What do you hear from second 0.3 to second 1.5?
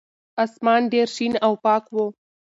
اسمان ډېر شین